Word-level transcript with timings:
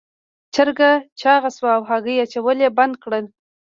چرګه 0.53 0.91
چاغه 1.21 1.49
شوه 1.55 1.71
او 1.77 1.81
هګۍ 1.89 2.15
اچول 2.23 2.57
یې 2.63 2.69
بند 2.77 2.93
کړل. 3.03 3.25